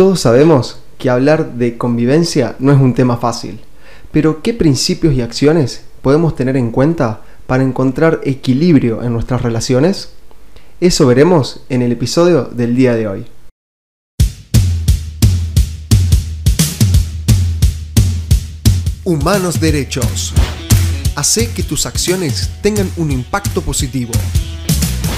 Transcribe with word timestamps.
Todos 0.00 0.20
sabemos 0.20 0.78
que 0.96 1.10
hablar 1.10 1.56
de 1.56 1.76
convivencia 1.76 2.56
no 2.58 2.72
es 2.72 2.80
un 2.80 2.94
tema 2.94 3.18
fácil, 3.18 3.60
pero 4.10 4.40
¿qué 4.40 4.54
principios 4.54 5.12
y 5.12 5.20
acciones 5.20 5.82
podemos 6.00 6.34
tener 6.34 6.56
en 6.56 6.70
cuenta 6.70 7.20
para 7.46 7.64
encontrar 7.64 8.22
equilibrio 8.24 9.02
en 9.02 9.12
nuestras 9.12 9.42
relaciones? 9.42 10.12
Eso 10.80 11.06
veremos 11.06 11.60
en 11.68 11.82
el 11.82 11.92
episodio 11.92 12.44
del 12.44 12.76
día 12.76 12.94
de 12.94 13.08
hoy. 13.08 13.26
Humanos 19.04 19.60
Derechos. 19.60 20.32
Hace 21.14 21.50
que 21.50 21.62
tus 21.62 21.84
acciones 21.84 22.48
tengan 22.62 22.90
un 22.96 23.10
impacto 23.10 23.60
positivo. 23.60 24.12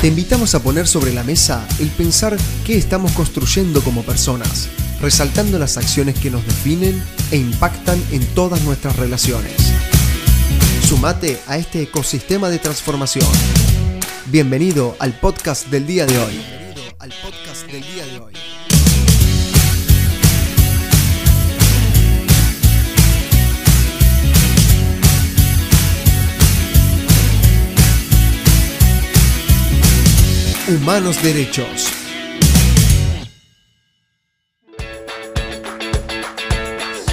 Te 0.03 0.09
invitamos 0.09 0.57
a 0.57 0.61
poner 0.61 0.89
sobre 0.89 1.13
la 1.13 1.23
mesa 1.23 1.65
el 1.79 1.89
pensar 1.89 2.37
qué 2.67 2.77
estamos 2.77 3.13
construyendo 3.13 3.85
como 3.85 4.03
personas, 4.03 4.69
resaltando 5.01 5.61
las 5.61 5.77
acciones 5.77 6.19
que 6.19 6.29
nos 6.29 6.45
definen 6.45 7.01
e 7.31 7.37
impactan 7.37 8.03
en 8.11 8.27
todas 8.35 8.63
nuestras 8.63 8.97
relaciones. 8.97 9.55
Sumate 10.89 11.39
a 11.47 11.57
este 11.57 11.83
ecosistema 11.83 12.51
de 12.51 12.59
transformación. 12.59 13.29
Bienvenido 14.27 14.97
al 14.99 15.13
podcast 15.13 15.69
del 15.69 15.87
día 15.87 16.05
de 16.05 16.19
hoy. 16.19 16.33
Bienvenido 16.33 16.97
al 16.99 17.13
podcast 17.23 17.71
del 17.71 17.83
día 17.83 18.05
de 18.05 18.19
hoy. 18.19 18.42
Humanos 30.75 31.23
Derechos. 31.23 31.93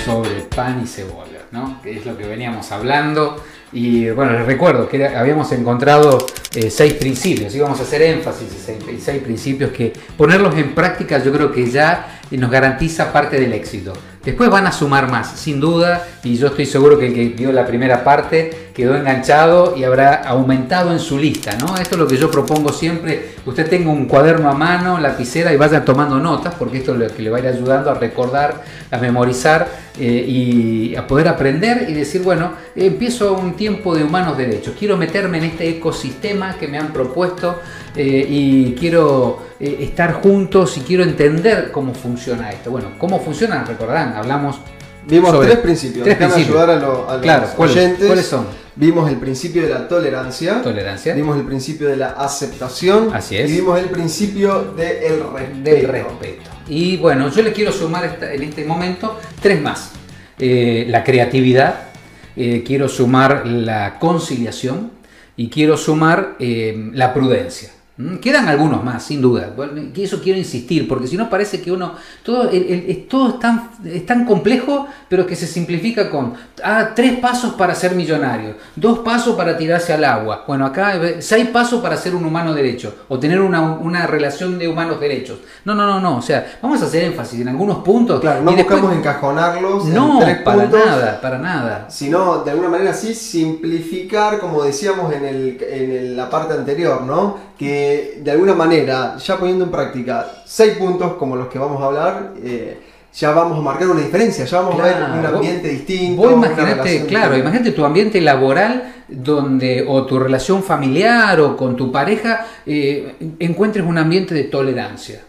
Sobre 0.05 0.41
pan 0.55 0.81
y 0.81 0.87
cebolla, 0.87 1.41
¿no? 1.51 1.81
Que 1.81 1.97
es 1.97 2.05
lo 2.05 2.17
que 2.17 2.25
veníamos 2.25 2.71
hablando. 2.71 3.43
Y 3.73 4.09
bueno, 4.11 4.31
les 4.33 4.45
recuerdo 4.45 4.87
que 4.87 5.05
habíamos 5.05 5.51
encontrado 5.51 6.25
eh, 6.55 6.69
seis 6.69 6.93
principios, 6.93 7.53
íbamos 7.53 7.79
a 7.79 7.83
hacer 7.83 8.01
énfasis 8.01 8.69
en 8.69 9.01
seis, 9.01 9.21
principios 9.21 9.71
que 9.71 9.93
ponerlos 10.17 10.55
en 10.55 10.73
práctica 10.73 11.21
yo 11.21 11.31
creo 11.31 11.51
que 11.51 11.69
ya 11.69 12.21
nos 12.31 12.49
garantiza 12.49 13.11
parte 13.11 13.39
del 13.39 13.53
éxito. 13.53 13.93
Después 14.23 14.49
van 14.49 14.67
a 14.67 14.71
sumar 14.71 15.11
más, 15.11 15.39
sin 15.39 15.59
duda, 15.59 16.07
y 16.23 16.37
yo 16.37 16.47
estoy 16.47 16.65
seguro 16.65 16.97
que 16.97 17.07
el 17.07 17.13
que 17.13 17.25
vio 17.29 17.51
la 17.51 17.65
primera 17.65 18.03
parte 18.03 18.68
quedó 18.79 18.95
enganchado 18.95 19.75
y 19.75 19.83
habrá 19.83 20.13
aumentado 20.23 20.93
en 20.93 20.99
su 20.99 21.17
lista, 21.17 21.57
¿no? 21.59 21.75
Esto 21.75 21.95
es 21.95 21.99
lo 21.99 22.07
que 22.07 22.15
yo 22.15 22.31
propongo 22.31 22.71
siempre, 22.71 23.31
usted 23.45 23.69
tenga 23.69 23.91
un 23.91 24.05
cuaderno 24.05 24.49
a 24.49 24.53
mano, 24.53 24.97
lapicera 24.99 25.51
y 25.51 25.57
vaya 25.57 25.83
tomando 25.83 26.17
notas, 26.17 26.55
porque 26.57 26.77
esto 26.77 26.93
es 26.93 26.99
lo 26.99 27.07
que 27.13 27.21
le 27.21 27.29
va 27.29 27.37
a 27.37 27.39
ir 27.41 27.47
ayudando 27.47 27.91
a 27.91 27.95
recordar, 27.95 28.63
a 28.89 28.97
memorizar 28.97 29.67
eh, 29.99 30.03
y 30.25 30.95
a 30.95 31.05
poder 31.05 31.27
aprender 31.27 31.87
y 31.89 31.93
decir, 31.93 32.21
bueno, 32.23 32.53
empiezo 32.73 33.33
un 33.33 33.57
tiempo 33.57 33.93
de 33.95 34.05
humanos 34.05 34.37
derechos, 34.37 34.73
quiero 34.79 34.95
meterme 34.95 35.39
en 35.39 35.43
este 35.43 35.67
ecosistema 35.67 36.55
que 36.57 36.69
me 36.69 36.77
han 36.77 36.93
propuesto 36.93 37.59
eh, 37.97 38.25
y 38.29 38.75
quiero 38.79 39.45
eh, 39.59 39.77
estar 39.81 40.13
juntos 40.13 40.77
y 40.77 40.81
quiero 40.81 41.03
entender 41.03 41.71
cómo 41.73 41.93
funciona 41.93 42.49
esto. 42.51 42.71
Bueno, 42.71 42.91
¿cómo 42.97 43.19
funciona? 43.19 43.65
Recordarán, 43.65 44.13
hablamos 44.15 44.57
Vimos 45.05 45.39
tres 45.41 45.57
principios. 45.57 46.03
tres 46.03 46.19
Déjame 46.19 46.33
principios. 46.35 46.61
ayudar 46.63 46.77
a, 46.77 46.79
lo- 46.79 47.09
a 47.09 47.13
los 47.13 47.21
Claro, 47.23 47.47
¿cuáles- 47.55 47.75
oyentes. 47.75 48.05
cuáles 48.07 48.25
son? 48.27 48.45
Vimos 48.79 49.09
el 49.09 49.17
principio 49.17 49.63
de 49.63 49.69
la 49.69 49.89
tolerancia. 49.89 50.61
Tolerancia. 50.61 51.13
Vimos 51.13 51.35
el 51.37 51.43
principio 51.43 51.89
de 51.89 51.97
la 51.97 52.11
aceptación. 52.11 53.09
Así 53.13 53.35
es. 53.35 53.51
Y 53.51 53.55
vimos 53.55 53.77
el 53.77 53.89
principio 53.89 54.71
del 54.73 55.19
respeto. 55.33 55.63
del 55.63 55.87
respeto. 55.89 56.49
Y 56.69 56.95
bueno, 56.95 57.29
yo 57.29 57.41
le 57.41 57.51
quiero 57.51 57.73
sumar 57.73 58.05
esta- 58.05 58.31
en 58.33 58.41
este 58.41 58.63
momento 58.63 59.19
tres 59.41 59.61
más. 59.61 59.91
Eh, 60.39 60.85
la 60.87 61.03
creatividad, 61.03 61.89
eh, 62.37 62.63
quiero 62.65 62.87
sumar 62.87 63.45
la 63.45 63.99
conciliación 63.99 64.91
y 65.35 65.49
quiero 65.49 65.75
sumar 65.75 66.37
eh, 66.39 66.89
la 66.93 67.13
prudencia. 67.13 67.71
¿Mm? 67.99 68.15
Quedan 68.19 68.47
algunos 68.47 68.81
más, 68.81 69.03
sin 69.03 69.21
duda. 69.21 69.53
Que 69.93 70.05
eso 70.05 70.21
quiero 70.23 70.39
insistir, 70.39 70.87
porque 70.87 71.05
si 71.05 71.17
no 71.17 71.29
parece 71.29 71.61
que 71.61 71.69
uno. 71.69 71.95
Todo, 72.23 72.49
el- 72.49 72.63
el- 72.71 72.85
es, 72.89 73.07
todo 73.09 73.27
es, 73.31 73.39
tan, 73.39 73.71
es 73.83 74.05
tan 74.05 74.23
complejo, 74.23 74.87
pero 75.09 75.25
que 75.27 75.35
se 75.35 75.45
simplifica 75.45 76.09
con 76.09 76.33
ah, 76.63 76.91
tres 76.95 77.17
pasos 77.19 77.55
para 77.55 77.75
ser 77.75 77.95
millonario, 77.95 78.55
dos 78.77 78.99
pasos 78.99 79.35
para 79.35 79.57
tirarse 79.57 79.91
al 79.91 80.05
agua. 80.05 80.45
Bueno, 80.47 80.65
acá 80.65 80.95
eh, 80.95 81.17
seis 81.21 81.49
pasos 81.49 81.81
para 81.81 81.97
ser 81.97 82.15
un 82.15 82.23
humano 82.23 82.53
derecho, 82.53 82.95
o 83.09 83.19
tener 83.19 83.41
una, 83.41 83.61
una 83.73 84.07
relación 84.07 84.57
de 84.57 84.69
humanos 84.69 85.01
derechos. 85.01 85.39
No, 85.65 85.75
no, 85.75 85.85
no, 85.85 85.99
no. 85.99 86.17
O 86.19 86.21
sea, 86.21 86.57
vamos 86.61 86.81
a 86.81 86.85
hacer 86.85 87.03
énfasis 87.03 87.41
en 87.41 87.49
algunos 87.49 87.79
puntos. 87.79 88.21
Claro, 88.21 88.41
no 88.43 88.53
y 88.53 88.55
después- 88.55 88.79
buscamos 88.79 88.97
encajonarlos 88.97 89.85
No, 89.87 90.19
en 90.21 90.25
tres 90.25 90.41
para 90.43 90.61
puntos, 90.61 90.85
nada, 90.85 91.19
para 91.19 91.37
nada. 91.37 91.89
sino 91.89 92.45
de 92.45 92.51
alguna 92.51 92.69
manera 92.69 92.93
sí 92.93 93.13
simplificar, 93.13 94.39
como 94.39 94.63
decíamos 94.63 95.13
en, 95.13 95.25
el, 95.25 95.57
en 95.69 96.15
la 96.15 96.29
parte 96.29 96.53
anterior, 96.53 97.01
¿no? 97.01 97.49
Que 97.57 97.88
de 98.23 98.31
alguna 98.31 98.53
manera, 98.55 99.17
ya 99.17 99.37
poniendo 99.37 99.65
en 99.65 99.71
práctica 99.71 100.25
seis 100.45 100.73
puntos 100.77 101.13
como 101.13 101.35
los 101.35 101.47
que 101.47 101.59
vamos 101.59 101.81
a 101.81 101.85
hablar, 101.85 102.33
eh, 102.43 102.77
ya 103.13 103.31
vamos 103.31 103.57
a 103.57 103.61
marcar 103.61 103.87
una 103.89 104.01
diferencia, 104.01 104.45
ya 104.45 104.61
vamos 104.61 104.79
a 104.79 104.83
ver 104.83 104.95
un 104.97 105.25
ambiente 105.25 105.67
vos- 105.67 105.77
distinto. 105.77 106.21
Vos 106.21 106.31
relación 106.47 107.07
claro, 107.07 107.25
distinta. 107.33 107.37
imagínate 107.39 107.71
tu 107.71 107.83
ambiente 107.85 108.21
laboral 108.21 108.93
donde 109.07 109.83
o 109.87 110.05
tu 110.05 110.19
relación 110.19 110.61
familiar 110.63 111.39
o 111.41 111.57
con 111.57 111.75
tu 111.75 111.91
pareja 111.91 112.45
eh, 112.65 113.15
encuentres 113.39 113.85
un 113.85 113.97
ambiente 113.97 114.33
de 114.35 114.43
tolerancia. 114.43 115.21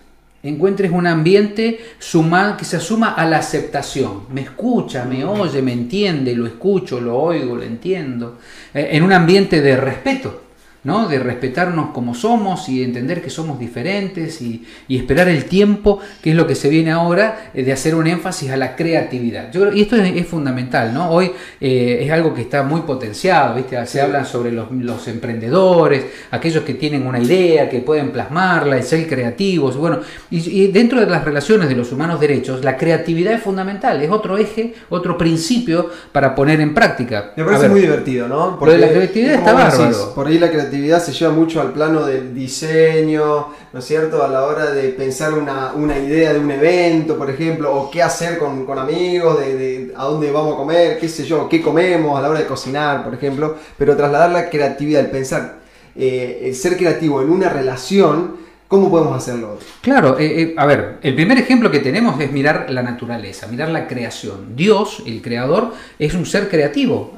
Encuentres 0.43 0.91
un 0.91 1.07
ambiente 1.07 1.79
suma- 1.99 2.57
que 2.57 2.65
se 2.65 2.81
suma 2.81 3.13
a 3.15 3.27
la 3.27 3.39
aceptación. 3.39 4.23
Me 4.33 4.41
escucha, 4.43 5.05
me 5.05 5.23
oye, 5.25 5.61
me 5.61 5.73
entiende, 5.73 6.35
lo 6.35 6.47
escucho, 6.47 6.99
lo 7.01 7.19
oigo, 7.19 7.57
lo 7.57 7.63
entiendo. 7.63 8.39
Eh, 8.73 8.89
en 8.93 9.03
un 9.03 9.13
ambiente 9.13 9.61
de 9.61 9.77
respeto. 9.77 10.43
¿No? 10.85 11.09
de 11.09 11.19
respetarnos 11.19 11.91
como 11.91 12.15
somos 12.15 12.69
y 12.69 12.83
entender 12.83 13.23
que 13.23 13.31
somos 13.31 13.59
diferentes 13.59 14.41
y, 14.41 14.65
y 14.89 14.97
esperar 14.97 15.29
el 15.29 15.45
tiempo, 15.45 16.01
que 16.23 16.31
es 16.31 16.37
lo 16.37 16.47
que 16.47 16.55
se 16.55 16.69
viene 16.69 16.91
ahora, 16.91 17.51
eh, 17.55 17.63
de 17.63 17.73
hacer 17.73 17.95
un 17.95 18.07
énfasis 18.07 18.51
a 18.51 18.57
la 18.57 18.77
creatividad. 18.77 19.53
Yo 19.53 19.63
creo, 19.63 19.73
y 19.75 19.83
esto 19.83 19.97
es, 19.97 20.17
es 20.17 20.27
fundamental, 20.27 20.95
¿no? 20.95 21.11
Hoy 21.11 21.33
eh, 21.61 22.01
es 22.03 22.11
algo 22.11 22.33
que 22.33 22.43
está 22.43 22.63
muy 22.63 22.83
potenciado, 22.83 23.57
¿viste? 23.57 23.85
Se 23.87 24.01
hablan 24.01 24.25
sobre 24.25 24.53
los, 24.53 24.71
los 24.71 25.07
emprendedores, 25.09 26.05
aquellos 26.31 26.65
que 26.65 26.75
tienen 26.75 27.07
una 27.07 27.19
idea, 27.21 27.69
que 27.69 27.81
pueden 27.81 28.11
plasmarla, 28.11 28.77
el 28.77 28.83
ser 28.83 29.07
creativos, 29.09 29.77
bueno, 29.77 30.01
y, 30.31 30.63
y 30.63 30.67
dentro 30.69 31.01
de 31.01 31.07
las 31.07 31.25
relaciones 31.25 31.69
de 31.69 31.75
los 31.75 31.93
humanos 31.93 32.21
derechos, 32.21 32.65
la 32.65 32.77
creatividad 32.77 33.35
es 33.35 33.43
fundamental, 33.43 34.01
es 34.03 34.11
otro 34.11 34.39
eje, 34.39 34.75
otro 34.89 35.19
principio 35.19 35.91
para 36.13 36.35
poner 36.35 36.61
en 36.61 36.75
práctica. 36.75 37.33
Me 37.37 37.45
parece 37.45 37.63
ver, 37.63 37.71
muy 37.71 37.81
divertido, 37.81 38.29
¿no? 38.29 38.59
Lo 38.61 38.73
de 38.73 38.79
la 38.79 38.89
creatividad 38.89 39.35
está 39.35 39.55
decís, 39.55 39.79
bárbaro. 39.79 40.15
por 40.15 40.27
ahí 40.27 40.39
la 40.39 40.49
creatividad 40.49 40.70
se 40.71 41.13
lleva 41.13 41.33
mucho 41.33 41.61
al 41.61 41.73
plano 41.73 42.05
del 42.05 42.35
diseño, 42.35 43.49
¿no 43.73 43.79
es 43.79 43.85
cierto? 43.85 44.23
A 44.23 44.29
la 44.29 44.45
hora 44.45 44.71
de 44.71 44.89
pensar 44.91 45.35
una, 45.35 45.73
una 45.75 45.99
idea 45.99 46.33
de 46.33 46.39
un 46.39 46.51
evento, 46.51 47.19
por 47.19 47.31
ejemplo, 47.31 47.75
o 47.75 47.91
qué 47.91 48.03
hacer 48.03 48.39
con, 48.39 48.65
con 48.65 48.79
amigos, 48.79 49.39
de, 49.41 49.57
de 49.57 49.93
a 49.97 50.05
dónde 50.05 50.31
vamos 50.31 50.55
a 50.55 50.57
comer, 50.57 50.99
qué 50.99 51.09
sé 51.09 51.25
yo, 51.25 51.49
qué 51.49 51.61
comemos 51.61 52.19
a 52.19 52.23
la 52.23 52.31
hora 52.31 52.41
de 52.41 52.47
cocinar, 52.47 53.05
por 53.05 53.15
ejemplo. 53.15 53.57
Pero 53.77 53.97
trasladar 53.97 54.31
la 54.31 54.49
creatividad, 54.49 55.01
el 55.03 55.11
pensar, 55.11 55.59
eh, 55.97 56.43
el 56.45 56.55
ser 56.55 56.77
creativo 56.77 57.21
en 57.21 57.31
una 57.31 57.49
relación, 57.49 58.37
¿cómo 58.71 58.89
podemos 58.89 59.17
hacerlo? 59.17 59.59
Claro, 59.81 60.17
eh, 60.21 60.43
eh, 60.43 60.55
a 60.57 60.65
ver, 60.65 61.01
el 61.03 61.17
primer 61.17 61.37
ejemplo 61.39 61.73
que 61.73 61.81
tenemos 61.81 62.21
es 62.21 62.31
mirar 62.31 62.71
la 62.71 62.85
naturaleza, 62.85 63.49
mirar 63.49 63.69
la 63.71 63.89
creación. 63.89 64.55
Dios, 64.55 65.03
el 65.07 65.21
creador, 65.21 65.75
es 65.99 66.15
un 66.15 66.25
ser 66.25 66.49
creativo, 66.49 67.13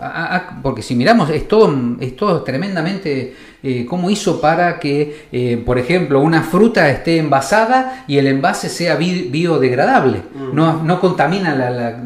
porque 0.63 0.81
si 0.81 0.95
miramos, 0.95 1.29
es 1.29 1.47
todo, 1.47 1.71
es 2.01 2.17
todo 2.17 2.43
tremendamente 2.43 3.37
eh, 3.62 3.87
cómo 3.87 4.11
hizo 4.11 4.41
para 4.41 4.78
que, 4.81 5.27
eh, 5.33 5.63
por 5.65 5.78
ejemplo, 5.78 6.21
una 6.21 6.42
fruta 6.42 6.91
esté 6.91 7.19
envasada 7.19 8.04
y 8.09 8.19
el 8.19 8.27
envase 8.27 8.69
sea 8.69 8.97
bi- 8.97 9.28
biodegradable, 9.31 10.22
no, 10.53 10.83
no 10.83 11.01
contamina 11.01 11.54
la, 11.54 11.71
la- 11.71 11.97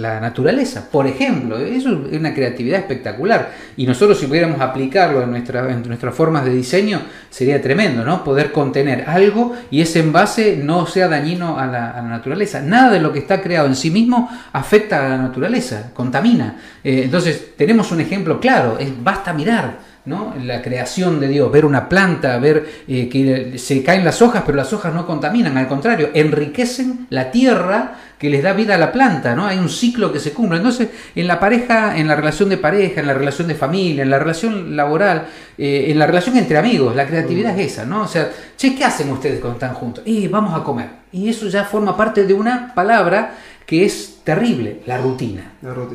la 0.00 0.20
naturaleza, 0.20 0.88
por 0.90 1.06
ejemplo. 1.06 1.58
Eso 1.58 2.06
es 2.10 2.18
una 2.18 2.34
creatividad 2.34 2.80
espectacular. 2.80 3.52
Y 3.76 3.86
nosotros 3.86 4.18
si 4.18 4.26
pudiéramos 4.26 4.60
aplicarlo 4.60 5.22
en, 5.22 5.30
nuestra, 5.30 5.70
en 5.70 5.82
nuestras 5.86 6.14
formas 6.14 6.44
de 6.44 6.50
diseño, 6.52 7.00
sería 7.30 7.60
tremendo, 7.60 8.04
¿no? 8.04 8.24
Poder 8.24 8.52
contener 8.52 9.04
algo 9.08 9.54
y 9.70 9.80
ese 9.82 10.00
envase 10.00 10.56
no 10.62 10.86
sea 10.86 11.08
dañino 11.08 11.58
a 11.58 11.66
la, 11.66 11.90
a 11.90 12.02
la 12.02 12.08
naturaleza. 12.08 12.60
Nada 12.60 12.90
de 12.90 13.00
lo 13.00 13.12
que 13.12 13.18
está 13.20 13.40
creado 13.40 13.66
en 13.68 13.76
sí 13.76 13.90
mismo 13.90 14.28
afecta 14.52 15.04
a 15.04 15.08
la 15.10 15.18
naturaleza, 15.18 15.90
contamina. 15.94 16.56
Eh, 16.82 17.02
entonces, 17.04 17.54
tenemos 17.56 17.92
un 17.92 18.00
ejemplo 18.00 18.40
claro, 18.40 18.78
es 18.78 18.90
basta 19.02 19.32
mirar. 19.32 19.95
¿No? 20.06 20.34
La 20.42 20.62
creación 20.62 21.20
de 21.20 21.28
Dios, 21.28 21.50
ver 21.50 21.64
una 21.64 21.88
planta, 21.88 22.38
ver 22.38 22.66
eh, 22.88 23.08
que 23.08 23.58
se 23.58 23.82
caen 23.82 24.04
las 24.04 24.22
hojas, 24.22 24.44
pero 24.46 24.56
las 24.56 24.72
hojas 24.72 24.94
no 24.94 25.04
contaminan, 25.04 25.58
al 25.58 25.68
contrario, 25.68 26.10
enriquecen 26.14 27.08
la 27.10 27.30
tierra 27.30 27.96
que 28.18 28.30
les 28.30 28.42
da 28.42 28.52
vida 28.52 28.76
a 28.76 28.78
la 28.78 28.92
planta, 28.92 29.34
¿no? 29.34 29.46
Hay 29.46 29.58
un 29.58 29.68
ciclo 29.68 30.12
que 30.12 30.20
se 30.20 30.32
cumple. 30.32 30.58
Entonces, 30.58 30.88
en 31.14 31.26
la 31.26 31.38
pareja, 31.38 31.98
en 31.98 32.08
la 32.08 32.14
relación 32.14 32.48
de 32.48 32.56
pareja, 32.56 33.00
en 33.00 33.06
la 33.08 33.14
relación 33.14 33.48
de 33.48 33.54
familia, 33.54 34.04
en 34.04 34.10
la 34.10 34.18
relación 34.18 34.74
laboral, 34.74 35.26
eh, 35.58 35.86
en 35.88 35.98
la 35.98 36.06
relación 36.06 36.36
entre 36.38 36.56
amigos, 36.56 36.96
la 36.96 37.06
creatividad 37.06 37.58
es 37.58 37.72
esa, 37.72 37.84
¿no? 37.84 38.02
O 38.02 38.08
sea, 38.08 38.30
che, 38.56 38.74
¿qué 38.74 38.84
hacen 38.84 39.10
ustedes 39.10 39.40
cuando 39.40 39.56
están 39.56 39.74
juntos? 39.74 40.04
Y 40.06 40.28
vamos 40.28 40.58
a 40.58 40.64
comer. 40.64 40.88
Y 41.12 41.28
eso 41.28 41.48
ya 41.48 41.64
forma 41.64 41.96
parte 41.96 42.24
de 42.24 42.32
una 42.32 42.72
palabra 42.74 43.34
que 43.66 43.84
es 43.84 44.20
terrible, 44.22 44.80
la 44.86 44.98
rutina. 44.98 45.52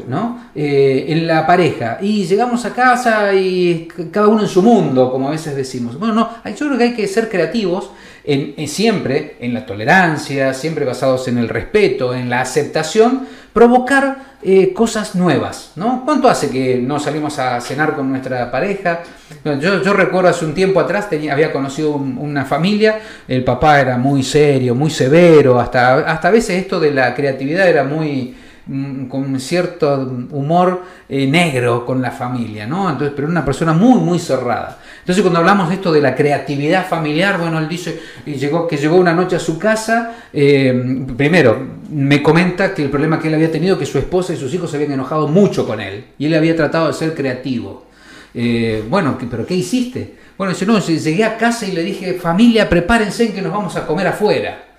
¿no? 0.07 0.51
Eh, 0.53 1.05
en 1.07 1.25
la 1.25 1.47
pareja. 1.47 1.97
Y 2.01 2.25
llegamos 2.25 2.65
a 2.65 2.73
casa 2.73 3.33
y 3.33 3.87
cada 4.11 4.27
uno 4.27 4.41
en 4.41 4.49
su 4.49 4.61
mundo, 4.61 5.09
como 5.11 5.29
a 5.29 5.31
veces 5.31 5.55
decimos. 5.55 5.97
Bueno, 5.97 6.13
no, 6.13 6.29
yo 6.51 6.67
creo 6.67 6.77
que 6.77 6.83
hay 6.83 6.93
que 6.93 7.07
ser 7.07 7.29
creativos 7.29 7.91
en, 8.23 8.67
siempre 8.67 9.37
en 9.39 9.53
la 9.53 9.65
tolerancia, 9.65 10.53
siempre 10.53 10.85
basados 10.85 11.27
en 11.29 11.37
el 11.37 11.49
respeto, 11.49 12.13
en 12.13 12.29
la 12.29 12.41
aceptación, 12.41 13.27
provocar 13.53 14.30
eh, 14.43 14.73
cosas 14.73 15.15
nuevas, 15.15 15.73
¿no? 15.75 16.03
¿Cuánto 16.03 16.27
hace 16.27 16.49
que 16.49 16.77
no 16.77 16.99
salimos 16.99 17.37
a 17.39 17.61
cenar 17.61 17.95
con 17.95 18.09
nuestra 18.09 18.49
pareja? 18.49 19.01
Yo, 19.43 19.93
recuerdo 19.93 20.29
hace 20.29 20.45
un 20.45 20.53
tiempo 20.53 20.79
atrás, 20.79 21.09
tenía, 21.09 21.33
había 21.33 21.51
conocido 21.51 21.93
una 21.93 22.45
familia, 22.45 22.99
el 23.27 23.43
papá 23.43 23.79
era 23.79 23.97
muy 23.97 24.23
serio, 24.23 24.73
muy 24.75 24.89
severo, 24.89 25.59
hasta, 25.59 25.99
hasta 25.99 26.27
a 26.27 26.31
veces 26.31 26.61
esto 26.61 26.79
de 26.79 26.91
la 26.91 27.13
creatividad 27.13 27.67
era 27.67 27.83
muy 27.83 28.35
con 29.09 29.39
cierto 29.39 30.27
humor 30.31 30.83
eh, 31.09 31.27
negro 31.27 31.85
con 31.85 32.01
la 32.01 32.11
familia, 32.11 32.65
¿no? 32.65 32.89
Entonces, 32.89 33.13
pero 33.15 33.27
una 33.27 33.43
persona 33.43 33.73
muy, 33.73 33.99
muy 33.99 34.19
cerrada. 34.19 34.79
Entonces 34.99 35.21
cuando 35.21 35.39
hablamos 35.39 35.69
de 35.69 35.75
esto 35.75 35.91
de 35.91 36.01
la 36.01 36.15
creatividad 36.15 36.87
familiar, 36.87 37.37
bueno, 37.39 37.59
él 37.59 37.67
dice 37.67 37.99
llegó, 38.25 38.67
que 38.67 38.77
llegó 38.77 38.95
una 38.95 39.13
noche 39.13 39.35
a 39.35 39.39
su 39.39 39.59
casa, 39.59 40.13
eh, 40.31 41.05
primero 41.17 41.81
me 41.89 42.23
comenta 42.23 42.73
que 42.73 42.83
el 42.83 42.89
problema 42.89 43.19
que 43.19 43.27
él 43.27 43.33
había 43.33 43.51
tenido, 43.51 43.77
que 43.77 43.85
su 43.85 43.97
esposa 43.97 44.33
y 44.33 44.37
sus 44.37 44.53
hijos 44.53 44.71
se 44.71 44.77
habían 44.77 44.93
enojado 44.93 45.27
mucho 45.27 45.67
con 45.67 45.81
él, 45.81 46.05
y 46.17 46.27
él 46.27 46.33
había 46.35 46.55
tratado 46.55 46.87
de 46.87 46.93
ser 46.93 47.13
creativo. 47.13 47.85
Eh, 48.33 48.83
bueno, 48.89 49.17
pero 49.29 49.45
¿qué 49.45 49.55
hiciste? 49.55 50.15
Bueno, 50.37 50.53
dice, 50.53 50.65
no, 50.65 50.79
llegué 50.79 51.25
a 51.25 51.37
casa 51.37 51.67
y 51.67 51.73
le 51.73 51.83
dije, 51.83 52.13
familia, 52.13 52.69
prepárense 52.69 53.25
en 53.25 53.33
que 53.33 53.41
nos 53.41 53.51
vamos 53.51 53.75
a 53.75 53.85
comer 53.85 54.07
afuera. 54.07 54.70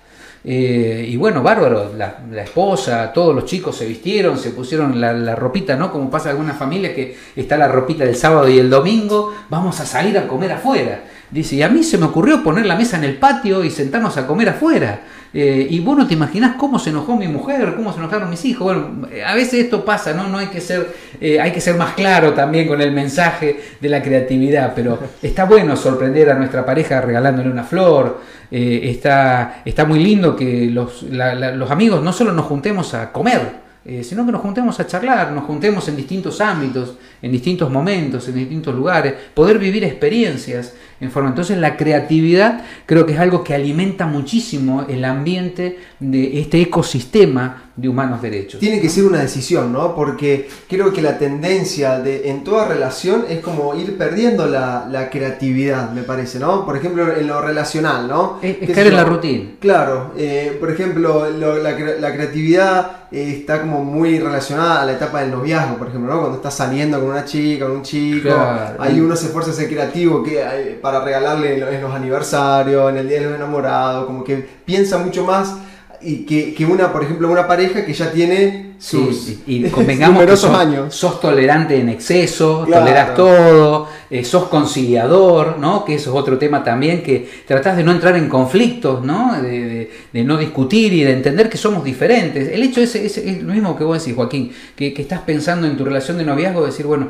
Eh, 0.45 1.05
y 1.07 1.15
bueno, 1.15 1.41
bárbaro, 1.41 1.93
la, 1.95 2.43
esposa, 2.43 3.13
todos 3.13 3.33
los 3.33 3.45
chicos 3.45 3.77
se 3.77 3.85
vistieron, 3.85 4.37
se 4.37 4.49
pusieron 4.49 4.99
la, 4.99 5.35
ropita, 5.35 5.75
¿no? 5.77 5.91
Como 5.91 6.09
pasa 6.09 6.29
en 6.29 6.31
algunas 6.31 6.57
familias 6.57 6.93
que 6.93 7.17
está 7.35 7.57
la 7.57 7.69
ropita 7.69 8.03
del 8.03 8.15
sábado 8.15 8.49
y 8.49 8.59
el 8.59 8.69
domingo, 8.69 9.33
vamos 9.49 9.79
a 9.79 9.85
salir 9.85 10.17
a 10.17 10.27
comer 10.27 10.51
afuera. 10.51 11.03
Dice, 11.31 11.55
y 11.55 11.63
a 11.63 11.69
mí 11.69 11.83
se 11.83 11.97
me 11.97 12.05
ocurrió 12.05 12.43
poner 12.43 12.65
la 12.65 12.75
mesa 12.75 12.97
en 12.97 13.05
el 13.05 13.17
patio 13.17 13.63
y 13.63 13.71
sentarnos 13.71 14.17
a 14.17 14.27
comer 14.27 14.49
afuera. 14.49 15.01
Eh, 15.33 15.65
y 15.67 15.79
vos 15.79 15.97
no 15.97 16.05
te 16.05 16.13
imaginás 16.13 16.57
cómo 16.57 16.77
se 16.77 16.91
enojó 16.91 17.15
mi 17.17 17.27
mujer, 17.27 17.73
cómo 17.75 17.91
se 17.91 17.97
enojaron 17.99 18.29
mis 18.29 18.45
hijos. 18.45 18.65
Bueno, 18.65 19.07
a 19.25 19.33
veces 19.33 19.65
esto 19.65 19.83
pasa, 19.83 20.13
¿no? 20.13 20.27
no 20.27 20.37
hay, 20.37 20.47
que 20.47 20.61
ser, 20.61 20.93
eh, 21.19 21.39
hay 21.39 21.51
que 21.51 21.59
ser 21.59 21.75
más 21.75 21.93
claro 21.93 22.33
también 22.33 22.67
con 22.67 22.79
el 22.81 22.91
mensaje 22.91 23.59
de 23.79 23.89
la 23.89 24.03
creatividad, 24.03 24.73
pero 24.75 24.99
está 25.23 25.45
bueno 25.45 25.75
sorprender 25.75 26.29
a 26.29 26.35
nuestra 26.35 26.63
pareja 26.65 27.01
regalándole 27.01 27.49
una 27.49 27.63
flor. 27.63 28.21
Eh, 28.51 28.91
está, 28.91 29.63
está 29.65 29.85
muy 29.85 30.03
lindo 30.03 30.35
que 30.35 30.69
los, 30.69 31.01
los 31.01 31.71
amigos 31.71 32.03
no 32.03 32.13
solo 32.13 32.31
nos 32.31 32.45
juntemos 32.45 32.93
a 32.93 33.11
comer, 33.11 33.63
sino 34.01 34.25
que 34.25 34.31
nos 34.31 34.41
juntemos 34.41 34.79
a 34.79 34.87
charlar, 34.87 35.31
nos 35.33 35.43
juntemos 35.43 35.87
en 35.89 35.97
distintos 35.97 36.39
ámbitos, 36.39 36.95
en 37.21 37.31
distintos 37.31 37.69
momentos, 37.69 38.27
en 38.29 38.35
distintos 38.35 38.73
lugares, 38.73 39.13
poder 39.33 39.59
vivir 39.59 39.83
experiencias 39.83 40.73
en 41.01 41.11
forma. 41.11 41.29
Entonces 41.29 41.57
la 41.57 41.75
creatividad 41.75 42.63
creo 42.85 43.05
que 43.05 43.13
es 43.13 43.19
algo 43.19 43.43
que 43.43 43.53
alimenta 43.53 44.05
muchísimo 44.05 44.85
el 44.87 45.03
ambiente 45.03 45.79
de 45.99 46.39
este 46.39 46.61
ecosistema 46.61 47.62
de 47.75 47.89
humanos 47.89 48.21
derechos. 48.21 48.59
Tiene 48.59 48.79
que 48.79 48.87
ser 48.87 49.03
una 49.03 49.19
decisión, 49.19 49.73
¿no? 49.73 49.95
Porque 49.95 50.47
creo 50.69 50.93
que 50.93 51.01
la 51.01 51.17
tendencia 51.17 51.99
de, 51.99 52.29
en 52.29 52.43
toda 52.43 52.67
relación 52.67 53.25
es 53.27 53.39
como 53.39 53.73
ir 53.73 53.97
perdiendo 53.97 54.45
la, 54.45 55.09
creatividad, 55.11 55.91
me 55.91 56.03
parece, 56.03 56.39
¿no? 56.39 56.65
Por 56.65 56.77
ejemplo, 56.77 57.15
en 57.15 57.27
lo 57.27 57.41
relacional, 57.41 58.07
¿no? 58.07 58.37
Es, 58.41 58.57
caer 58.71 58.87
en 58.87 58.95
la 58.95 59.03
rutina. 59.03 59.49
Claro, 59.59 60.11
eh, 60.15 60.55
por 60.59 60.69
ejemplo, 60.69 61.27
la, 61.29 62.13
creatividad 62.13 63.07
eh, 63.11 63.37
está 63.39 63.61
como 63.61 63.83
muy 63.83 64.19
relacionada 64.19 64.83
a 64.83 64.85
la 64.85 64.93
etapa 64.93 65.21
del 65.21 65.31
noviazgo, 65.31 65.77
por 65.77 65.87
ejemplo, 65.87 66.13
¿no? 66.13 66.19
Cuando 66.19 66.37
estás 66.37 66.53
saliendo 66.53 66.99
con 66.99 67.09
una 67.09 67.25
chica, 67.25 67.65
con 67.65 67.77
un 67.77 67.83
chico, 67.83 68.29
ahí 68.77 68.99
uno 68.99 69.15
se 69.15 69.27
esfuerza 69.27 69.49
a 69.49 69.53
ser 69.55 69.67
creativo 69.67 70.21
que, 70.21 70.39
eh, 70.41 70.79
para 70.79 71.03
regalarle 71.03 71.57
en 71.57 71.81
los 71.81 71.93
aniversarios, 71.93 72.91
en 72.91 72.97
el 72.97 73.09
día 73.09 73.19
de 73.19 73.25
los 73.25 73.35
enamorados, 73.35 74.05
como 74.05 74.23
que 74.23 74.47
piensa 74.63 74.99
mucho 74.99 75.25
más 75.25 75.55
y 76.03 76.25
que, 76.25 76.53
que, 76.53 76.65
una, 76.65 76.91
por 76.91 77.03
ejemplo, 77.03 77.29
una 77.29 77.47
pareja 77.47 77.85
que 77.85 77.93
ya 77.93 78.11
tiene 78.11 78.73
sus 78.83 79.37
y, 79.47 79.63
convengamos 79.69 80.25
que 80.25 80.35
sos, 80.37 80.55
años. 80.55 80.93
sos 80.93 81.21
tolerante 81.21 81.79
en 81.79 81.87
exceso, 81.87 82.67
toleras 82.69 83.15
todo, 83.15 83.87
eh, 84.09 84.25
sos 84.25 84.49
conciliador, 84.49 85.57
¿no? 85.57 85.85
Que 85.85 85.95
eso 85.95 86.09
es 86.11 86.15
otro 86.17 86.37
tema 86.37 86.63
también, 86.63 87.01
que 87.01 87.27
tratás 87.47 87.77
de 87.77 87.83
no 87.83 87.91
entrar 87.91 88.17
en 88.17 88.27
conflictos, 88.27 89.03
¿no? 89.05 89.41
De, 89.41 89.89
no 90.13 90.37
discutir 90.37 90.93
y 90.93 91.03
de 91.03 91.13
entender 91.13 91.49
que 91.49 91.57
somos 91.57 91.83
diferentes. 91.83 92.49
El 92.49 92.61
hecho 92.63 92.81
es, 92.81 92.95
es, 92.95 93.41
lo 93.41 93.53
mismo 93.53 93.77
que 93.77 93.83
vos 93.83 93.99
decís, 93.99 94.15
Joaquín, 94.15 94.51
que, 94.75 94.93
estás 94.97 95.21
pensando 95.21 95.65
en 95.65 95.77
tu 95.77 95.85
relación 95.85 96.17
de 96.17 96.25
noviazgo, 96.25 96.65
decir, 96.65 96.85
bueno, 96.85 97.07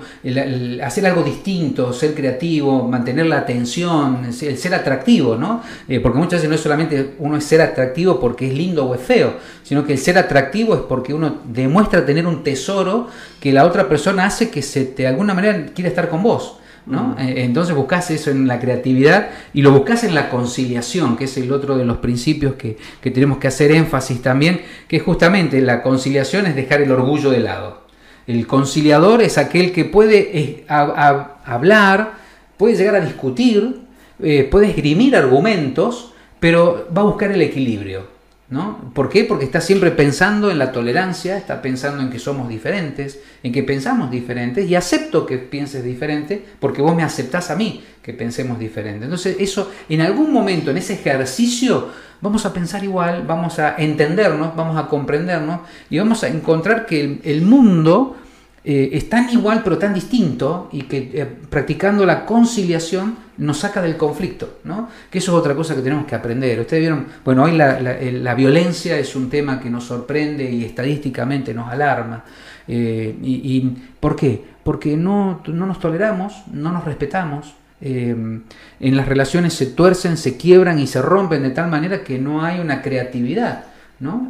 hacer 0.84 1.06
algo 1.06 1.24
distinto, 1.24 1.92
ser 1.92 2.14
creativo, 2.14 2.88
mantener 2.88 3.26
la 3.26 3.40
atención, 3.40 4.26
el 4.26 4.58
ser 4.58 4.76
atractivo, 4.76 5.36
¿no? 5.36 5.62
Eh, 5.88 6.00
porque 6.00 6.18
muchas 6.20 6.34
veces 6.34 6.50
no 6.50 6.56
es 6.56 6.62
solamente 6.62 7.14
uno 7.20 7.38
es 7.38 7.44
ser 7.44 7.62
atractivo 7.62 8.20
porque 8.20 8.48
es 8.48 8.54
lindo 8.54 8.83
o 8.84 8.96
es 8.96 9.02
feo, 9.02 9.36
sino 9.64 9.86
que 9.86 9.94
el 9.94 10.00
ser 10.00 10.18
atractivo 10.18 10.74
es 10.76 10.82
porque 10.82 11.14
uno 11.14 11.38
demuestra 11.46 12.06
tener 12.06 12.28
un 12.28 12.44
tesoro 12.44 13.08
que 13.40 13.52
la 13.52 13.66
otra 13.66 13.88
persona 13.90 14.26
hace 14.26 14.50
que 14.50 14.62
se 14.62 14.86
de 14.86 15.08
alguna 15.08 15.34
manera 15.34 15.68
quiera 15.74 15.90
estar 15.90 16.10
con 16.10 16.24
vos. 16.24 16.58
¿no? 16.86 17.16
Eh, 17.18 17.44
entonces 17.44 17.76
buscas 17.76 18.12
eso 18.12 18.32
en 18.32 18.48
la 18.48 18.60
creatividad 18.60 19.30
y 19.54 19.62
lo 19.62 19.72
buscas 19.72 20.04
en 20.04 20.16
la 20.16 20.30
conciliación, 20.30 21.16
que 21.16 21.26
es 21.26 21.38
el 21.38 21.52
otro 21.52 21.78
de 21.78 21.86
los 21.86 21.98
principios 21.98 22.56
que, 22.56 22.78
tenemos 23.02 23.38
que 23.38 23.48
hacer 23.48 23.72
énfasis 23.72 24.22
también, 24.22 24.62
que 24.88 24.98
es 24.98 25.04
justamente 25.04 25.62
la 25.62 25.82
conciliación 25.82 26.46
es 26.46 26.56
dejar 26.56 26.82
el 26.82 26.92
orgullo 26.92 27.30
de 27.30 27.40
lado. 27.40 27.84
El 28.28 28.48
conciliador 28.48 29.22
es 29.22 29.38
aquel 29.38 29.72
que 29.72 29.86
puede 29.86 30.38
eh, 30.38 30.66
hablar, 30.68 32.14
puede 32.58 32.76
llegar 32.76 32.96
a 32.96 33.02
discutir, 33.02 33.82
eh, 34.22 34.48
puede 34.50 34.70
esgrimir 34.70 35.16
argumentos, 35.16 36.14
pero 36.40 36.88
va 36.96 37.02
a 37.02 37.06
buscar 37.06 37.32
el 37.32 37.42
equilibrio. 37.42 38.14
¿No? 38.50 38.92
¿Por 38.94 39.10
qué? 39.10 39.24
Porque 39.24 39.46
está 39.46 39.62
siempre 39.62 39.90
pensando 39.92 40.52
en 40.52 40.60
la 40.60 40.72
tolerancia, 40.72 41.38
está 41.38 41.62
pensando 41.62 42.04
en 42.04 42.10
que 42.10 42.20
somos 42.20 42.50
diferentes, 42.50 43.20
en 43.42 43.52
que 43.52 43.64
pensamos 43.64 44.12
diferentes 44.12 44.70
y 44.70 44.76
acepto 44.76 45.26
que 45.26 45.38
pienses 45.38 45.84
diferente 45.84 46.46
porque 46.60 46.82
vos 46.82 46.96
me 46.96 47.04
aceptás 47.04 47.50
a 47.50 47.56
mí 47.56 47.84
que 48.04 48.14
pensemos 48.14 48.60
diferente. 48.60 49.06
Entonces 49.06 49.38
eso 49.40 49.72
en 49.90 50.02
algún 50.02 50.32
momento 50.32 50.72
en 50.72 50.78
ese 50.78 50.94
ejercicio 50.94 51.90
vamos 52.22 52.46
a 52.46 52.54
pensar 52.54 52.84
igual, 52.84 53.24
vamos 53.26 53.60
a 53.60 53.76
entendernos, 53.78 54.56
vamos 54.56 54.78
a 54.78 54.88
comprendernos 54.88 55.62
y 55.90 55.98
vamos 55.98 56.24
a 56.24 56.28
encontrar 56.28 56.86
que 56.86 57.22
el 57.24 57.42
mundo 57.44 58.18
eh, 58.66 58.92
es 58.94 59.10
tan 59.10 59.30
igual 59.30 59.62
pero 59.64 59.78
tan 59.78 59.94
distinto 59.94 60.70
y 60.72 60.84
que 60.84 61.12
eh, 61.14 61.26
practicando 61.50 62.06
la 62.06 62.26
conciliación 62.26 63.18
nos 63.38 63.58
saca 63.58 63.82
del 63.82 63.98
conflicto, 63.98 64.60
¿no? 64.64 64.90
Que 65.10 65.18
eso 65.18 65.32
es 65.32 65.38
otra 65.38 65.56
cosa 65.56 65.76
que 65.76 65.82
tenemos 65.82 66.06
que 66.06 66.16
aprender. 66.16 66.60
Ustedes 66.60 66.82
vieron, 66.82 67.08
bueno, 67.24 67.44
hoy 67.44 67.54
la, 67.54 68.36
violencia 68.36 68.98
es 68.98 69.16
un 69.16 69.30
tema 69.30 69.60
que 69.60 69.70
nos 69.70 69.86
sorprende 69.86 70.50
y 70.50 70.64
estadísticamente 70.66 71.54
nos 71.54 71.72
alarma. 71.72 72.24
Eh, 72.68 73.16
y, 73.22 73.62
¿Por 74.00 74.16
qué? 74.16 74.44
Porque 74.64 74.96
no, 74.96 75.42
no, 75.48 75.66
nos 75.66 75.80
toleramos, 75.80 76.44
no 76.52 76.72
nos 76.72 76.86
respetamos. 76.86 77.56
en 77.82 78.44
las 78.80 79.08
relaciones 79.08 79.54
se 79.54 79.66
tuercen, 79.68 80.16
se 80.18 80.38
quiebran 80.38 80.80
y 80.80 80.88
se 80.88 81.02
rompen 81.02 81.44
de 81.44 81.50
tal 81.50 81.70
manera 81.70 82.04
que 82.04 82.20
no 82.20 82.44
hay 82.44 82.60
una 82.60 82.82
creatividad. 82.82 83.73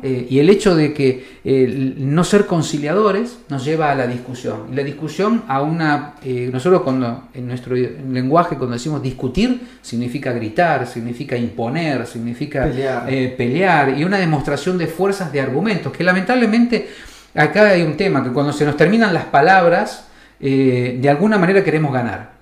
Eh, 0.03 0.27
y 0.29 0.39
el 0.39 0.49
hecho 0.49 0.75
de 0.75 0.93
que 0.93 1.93
no 1.97 2.23
ser 2.23 2.45
conciliadores 2.45 3.39
nos 3.49 3.65
lleva 3.65 3.91
a 3.91 3.95
la 3.95 4.05
discusión. 4.07 4.67
Y 4.71 4.75
la 4.75 4.83
discusión 4.83 5.43
a 5.47 5.61
una... 5.61 6.15
Eh, 6.23 6.49
nosotros 6.51 6.81
cuando 6.83 7.29
en 7.33 7.47
nuestro 7.47 7.75
lenguaje 7.75 8.55
cuando 8.55 8.73
decimos 8.73 9.01
discutir 9.01 9.61
significa 9.81 10.31
gritar, 10.31 10.85
significa 10.85 11.35
imponer, 11.35 12.05
significa 12.05 12.65
pelear. 12.65 13.11
Eh, 13.11 13.33
pelear 13.35 13.97
y 13.97 14.03
una 14.03 14.17
demostración 14.17 14.77
de 14.77 14.87
fuerzas 14.87 15.31
de 15.31 15.41
argumentos, 15.41 15.91
que 15.91 16.03
lamentablemente 16.03 16.89
acá 17.33 17.69
hay 17.69 17.81
un 17.81 17.97
tema, 17.97 18.23
que 18.23 18.31
cuando 18.31 18.53
se 18.53 18.65
nos 18.65 18.77
terminan 18.77 19.13
las 19.13 19.25
palabras, 19.25 20.07
de 20.39 21.07
alguna 21.09 21.37
manera 21.37 21.63
queremos 21.63 21.93
ganar. 21.93 22.32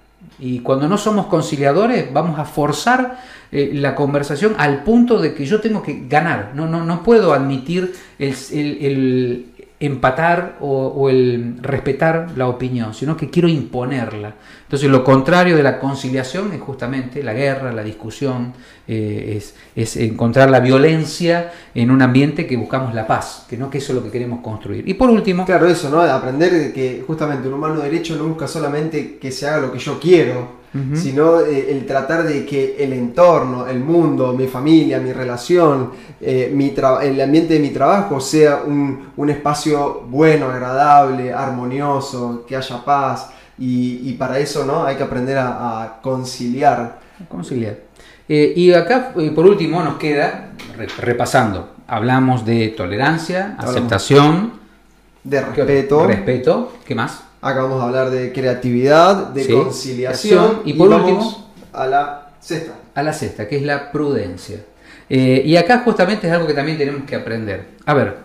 Y 0.41 0.59
cuando 0.59 0.89
no 0.89 0.97
somos 0.97 1.27
conciliadores, 1.27 2.11
vamos 2.11 2.39
a 2.39 2.45
forzar 2.45 3.19
eh, 3.51 3.71
la 3.75 3.93
conversación 3.93 4.55
al 4.57 4.83
punto 4.83 5.21
de 5.21 5.35
que 5.35 5.45
yo 5.45 5.61
tengo 5.61 5.83
que 5.83 6.05
ganar. 6.09 6.53
No, 6.55 6.67
no, 6.67 6.83
no 6.83 7.03
puedo 7.03 7.31
admitir 7.31 7.93
el, 8.17 9.50
empatar 9.81 10.57
o, 10.61 11.09
el 11.09 11.55
respetar 11.59 12.31
la 12.35 12.47
opinión, 12.47 12.93
sino 12.93 13.17
que 13.17 13.29
quiero 13.31 13.49
imponerla. 13.49 14.35
Entonces 14.63 14.89
lo 14.89 15.03
contrario 15.03 15.57
de 15.57 15.63
la 15.63 15.79
conciliación 15.79 16.53
es 16.53 16.61
justamente 16.61 17.23
la 17.23 17.33
guerra, 17.33 17.73
la 17.73 17.83
discusión, 17.83 18.53
eh, 18.87 19.41
es, 19.75 19.97
encontrar 19.97 20.51
la 20.51 20.59
violencia 20.59 21.51
en 21.73 21.89
un 21.89 22.01
ambiente 22.03 22.45
que 22.45 22.55
buscamos 22.55 22.93
la 22.93 23.07
paz, 23.07 23.47
que 23.49 23.57
no 23.57 23.71
que 23.71 23.79
eso 23.79 23.93
es 23.93 23.97
lo 23.97 24.03
que 24.03 24.11
queremos 24.11 24.41
construir. 24.41 24.87
Y 24.87 24.93
por 24.93 25.09
último... 25.09 25.45
Claro, 25.45 25.67
eso, 25.67 25.89
¿no? 25.89 25.99
Aprender 25.99 26.71
que 26.71 27.03
justamente 27.05 27.47
un 27.47 27.55
humano 27.55 27.81
derecho 27.81 28.15
no 28.15 28.25
busca 28.25 28.47
solamente 28.47 29.17
que 29.17 29.31
se 29.31 29.47
haga 29.47 29.61
lo 29.61 29.73
que 29.73 29.79
yo 29.79 29.99
quiero, 29.99 30.60
sino 30.95 31.41
eh, 31.41 31.69
el 31.69 31.85
tratar 31.85 32.23
de 32.23 32.45
que 32.45 32.77
el 32.81 32.93
entorno, 32.93 33.67
el 33.67 33.81
mundo, 33.81 34.31
mi 34.31 34.47
familia, 34.47 34.99
mi 34.99 35.11
relación, 35.11 35.91
eh, 36.21 36.49
mi 36.53 36.73
el 37.01 37.19
ambiente 37.19 37.55
de 37.55 37.59
mi 37.59 37.71
trabajo 37.71 38.21
sea 38.21 38.61
un, 38.65 39.29
espacio 39.29 40.05
bueno, 40.07 40.47
agradable, 40.47 41.33
armonioso, 41.33 42.45
que 42.47 42.55
haya 42.55 42.85
paz. 42.85 43.31
Y, 43.57 44.13
para 44.13 44.39
eso 44.39 44.65
¿no? 44.65 44.85
hay 44.85 44.95
que 44.95 45.03
aprender 45.03 45.37
a, 45.37 45.99
conciliar. 46.01 46.99
Conciliar. 47.27 47.77
Eh, 48.27 48.53
y 48.55 48.71
acá, 48.71 49.13
por 49.35 49.45
último, 49.45 49.83
nos 49.83 49.97
queda, 49.97 50.51
repasando, 50.99 51.73
hablamos 51.85 52.45
de 52.45 52.69
tolerancia, 52.69 53.55
aceptación, 53.59 54.53
de 55.23 55.41
respeto. 55.41 56.07
Respeto, 56.07 56.73
¿qué 56.85 56.95
más? 56.95 57.30
Acá 57.41 57.63
vamos 57.63 57.81
a 57.81 57.87
hablar 57.87 58.11
de 58.11 58.31
creatividad, 58.31 59.29
de 59.29 59.47
conciliación 59.47 60.61
y 60.63 60.73
por 60.73 60.89
último 60.89 61.49
a 61.73 61.87
la 61.87 62.29
sexta. 62.39 62.73
A 62.93 63.01
la 63.01 63.13
sexta, 63.13 63.47
que 63.47 63.55
es 63.57 63.63
la 63.63 63.91
prudencia. 63.91 64.57
Eh, 65.09 65.41
y 65.43 65.55
acá 65.55 65.79
justamente 65.79 66.27
es 66.27 66.33
algo 66.33 66.45
que 66.45 66.53
también 66.53 66.77
tenemos 66.77 67.03
que 67.03 67.15
aprender. 67.15 67.65
A 67.85 67.95
ver, 67.95 68.17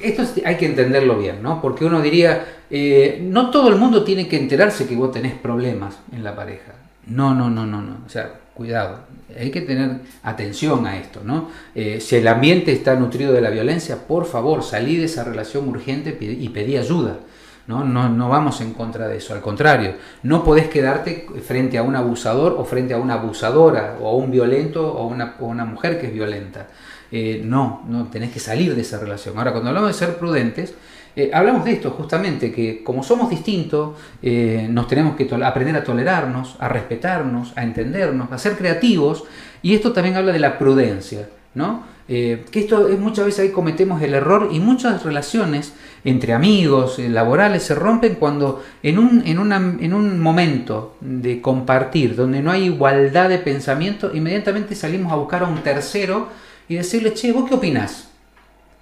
esto 0.00 0.22
hay 0.44 0.56
que 0.56 0.66
entenderlo 0.66 1.18
bien, 1.18 1.42
¿no? 1.42 1.60
Porque 1.60 1.84
uno 1.84 2.00
diría, 2.00 2.46
eh, 2.70 3.20
no 3.22 3.50
todo 3.50 3.68
el 3.68 3.76
mundo 3.76 4.04
tiene 4.04 4.26
que 4.26 4.38
enterarse 4.38 4.86
que 4.86 4.96
vos 4.96 5.12
tenés 5.12 5.34
problemas 5.34 5.98
en 6.10 6.24
la 6.24 6.34
pareja. 6.34 6.72
No, 7.06 7.34
no, 7.34 7.50
no, 7.50 7.66
no, 7.66 7.82
no. 7.82 7.98
O 8.06 8.08
sea, 8.08 8.32
cuidado. 8.54 9.00
Hay 9.38 9.50
que 9.50 9.60
tener 9.60 10.00
atención 10.22 10.86
a 10.86 10.98
esto, 10.98 11.20
¿no? 11.24 11.50
Eh, 11.74 12.00
si 12.00 12.16
el 12.16 12.26
ambiente 12.26 12.72
está 12.72 12.94
nutrido 12.94 13.32
de 13.32 13.40
la 13.42 13.50
violencia, 13.50 14.06
por 14.06 14.24
favor, 14.24 14.62
salí 14.62 14.96
de 14.96 15.04
esa 15.04 15.24
relación 15.24 15.68
urgente 15.68 16.16
y 16.20 16.48
pedí 16.48 16.76
ayuda. 16.78 17.18
¿No? 17.66 17.84
No, 17.84 18.28
vamos 18.28 18.60
en 18.60 18.72
contra 18.72 19.08
de 19.08 19.18
eso, 19.18 19.34
al 19.34 19.40
contrario, 19.40 19.94
no 20.22 20.44
podés 20.44 20.68
quedarte 20.68 21.26
frente 21.46 21.78
a 21.78 21.82
un 21.82 21.96
abusador 21.96 22.56
o 22.58 22.64
frente 22.64 22.94
a 22.94 22.98
una 22.98 23.14
abusadora 23.14 23.96
o 24.00 24.08
a 24.08 24.14
un 24.14 24.30
violento 24.30 24.92
o 24.92 25.06
una, 25.06 25.36
una 25.40 25.64
mujer 25.64 26.00
que 26.00 26.06
es 26.06 26.12
violenta. 26.12 26.66
Eh, 27.14 27.42
no, 27.44 27.84
no, 27.88 28.06
tenés 28.06 28.32
que 28.32 28.40
salir 28.40 28.74
de 28.74 28.80
esa 28.80 28.98
relación. 28.98 29.36
Ahora, 29.36 29.52
cuando 29.52 29.68
hablamos 29.68 29.90
de 29.90 29.94
ser 29.94 30.16
prudentes, 30.16 30.74
eh, 31.14 31.30
hablamos 31.34 31.62
de 31.66 31.72
esto 31.72 31.90
justamente, 31.90 32.50
que 32.50 32.82
como 32.82 33.02
somos 33.02 33.28
distintos, 33.28 33.98
eh, 34.22 34.66
nos 34.70 34.88
tenemos 34.88 35.14
que 35.14 35.28
aprender 35.44 35.76
a 35.76 35.84
tolerarnos, 35.84 36.56
a 36.58 36.70
respetarnos, 36.70 37.52
a 37.54 37.64
entendernos, 37.64 38.32
a 38.32 38.38
ser 38.38 38.56
creativos, 38.56 39.24
y 39.60 39.74
esto 39.74 39.92
también 39.92 40.16
habla 40.16 40.32
de 40.32 40.38
la 40.38 40.58
prudencia, 40.58 41.28
¿no? 41.54 41.84
Eh, 42.14 42.44
que 42.50 42.60
esto 42.60 42.88
es 42.88 42.98
muchas 43.00 43.24
veces 43.24 43.40
ahí 43.40 43.48
cometemos 43.52 44.02
el 44.02 44.12
error 44.12 44.50
y 44.52 44.60
muchas 44.60 45.02
relaciones 45.02 45.72
entre 46.04 46.34
amigos, 46.34 46.98
eh, 46.98 47.08
laborales, 47.08 47.62
se 47.62 47.74
rompen 47.74 48.16
cuando 48.16 48.62
en 48.82 48.98
un, 48.98 49.22
en, 49.24 49.80
en 49.82 49.94
un 49.94 50.20
momento 50.20 50.96
de 51.00 51.40
compartir, 51.40 52.14
donde 52.14 52.42
no 52.42 52.50
hay 52.50 52.64
igualdad 52.64 53.30
de 53.30 53.38
pensamiento, 53.38 54.14
inmediatamente 54.14 54.74
salimos 54.74 55.10
a 55.10 55.16
buscar 55.16 55.42
a 55.42 55.46
un 55.46 55.62
tercero 55.62 56.28
y 56.68 56.74
decirle, 56.74 57.14
che, 57.14 57.32
¿vos 57.32 57.48
qué 57.48 57.54
opinás? 57.54 58.10